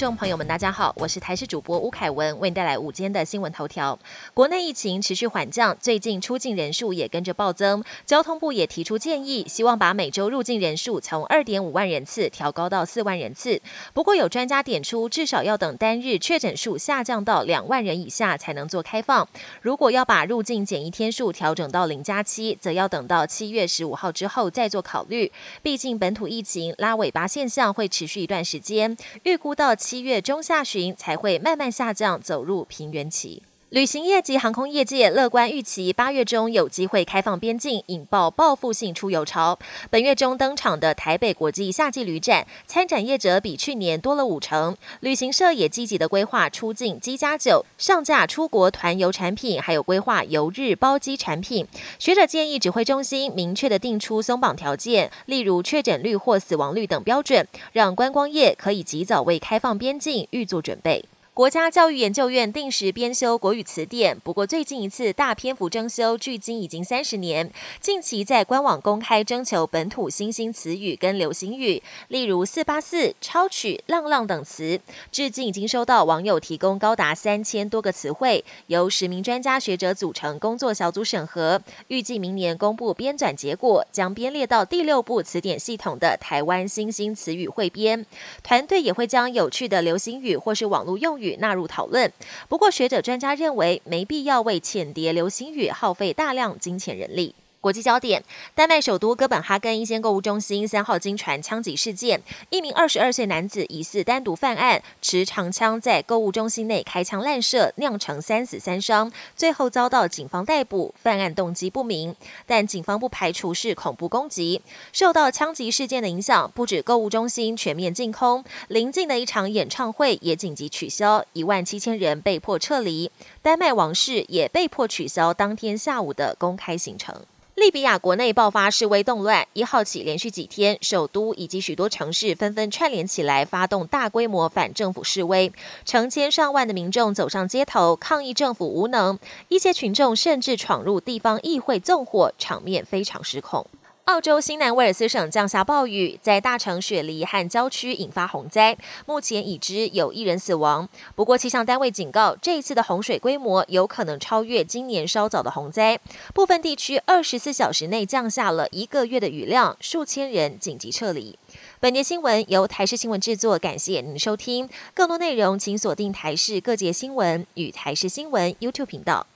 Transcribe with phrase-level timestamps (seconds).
[0.00, 3.98] 众朋友们，大家好，我是台视主播吴凯文，为您带来午间的新闻头条。
[4.32, 7.84] 国内疫情持续缓降，最近出境人数也跟着暴增。
[8.06, 13.60] 交通部也提出建议，希望把每周入境人数从二点五万人次调高到四万人次。
[13.92, 19.28] 不过有专家点出，至少要等单日确诊数下降到两万人以下才能做开放。
[19.60, 25.30] 如果要把入境检疫天数调整到零加七，则要等到七月十五号之后再做考虑。
[25.62, 29.76] 毕竟本土疫情拉尾巴现象会持续一段时间，预估到。
[29.90, 33.42] 七月中下旬才会慢慢下降，走入平原期。
[33.70, 39.56] 旅行业及航空业界乐观预期，八月中有机会开放边境，引爆报复性出游潮。
[39.90, 44.76] 本月中登场的台北国际夏季旅展，参展业者比去年多了五成。
[44.98, 51.64] 旅行社也积极的规划出境机加酒，上架出国团游产品，还有规划游日包机产品。
[52.00, 61.04] 学者建议指挥中心明确的定出松绑条件，例如确诊率或死亡率等标准，让观光业可以及早为开放边境预做准备。
[61.40, 67.50] 国家教育研究院定时编修国语词典，不过最近一次大篇幅征修，距今已经三十年。
[67.80, 74.78] 近期在官网公开征求本土新兴词语跟流行语，例如“四八四”、“超曲”、“浪浪”等词，
[75.10, 88.04] 至今已经收到网友提供高达三千多个词汇，由十名专家学者组成工作小组审核，预计明年公布编纂结果，将编列到第六部词典系统的台湾新兴词语汇编。
[88.42, 91.29] 团队也会将有趣的流行语或是网络用语。
[91.36, 92.12] 纳入讨论。
[92.48, 97.34] 不过，学者专家认为，没必要为浅碟流星雨耗费大量金钱人力。
[97.60, 110.94] 国际焦点：丹麦首都哥本哈根一间购物中心三号经传枪击事件，一名二十二岁男子疑似单独犯案，持长枪在购物中心内开枪滥射，酿成三死三伤，最后遭到警方逮捕。
[111.02, 114.62] 犯案动机不明，但警方不排除是恐怖攻击。
[114.90, 123.10] 受到枪击事件的影响，不止购物中心全面净空，临近的一场演唱会也紧急取消，一万七千人被迫撤离。
[123.42, 127.14] 丹麦王室也被迫取消当天下午的公开行程。
[127.60, 135.52] 利比亚国内爆发示威动乱，一号起连续几天，首都以及许多城市纷纷串联起来，发动大规模反政府示威，
[135.84, 143.66] 成千上万的民众走上街头抗议政府无能，一些群众甚至闯入地方议会纵火，场面非常失控。
[144.10, 148.76] 澳洲新南威尔斯省降下暴雨，在大城雪梨和郊区引发洪灾，
[149.06, 150.88] 目前已知有一人死亡。
[151.14, 156.00] 不过气象单位警告，这一次的洪水规模有可能超越今年稍早的洪灾，
[156.34, 161.38] 部分地区二十四小时内降下了一个月的雨量，数千人紧急撤离。
[161.78, 164.68] 本节新闻由台视新闻制作，感谢您收听。
[164.92, 169.28] 更多内容请锁定台视各界新闻与台视新闻 YouTube 频道。